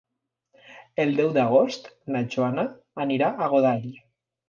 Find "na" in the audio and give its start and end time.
2.17-2.25